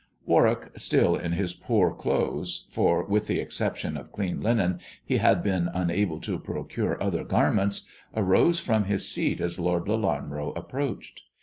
[0.25, 5.17] Warwick, still in his poor clothes— for, with the excep tion of clean linen, he
[5.17, 7.85] had been unable to procure other garments—
[8.15, 11.21] arose from his seat as Lord Lelanro approached.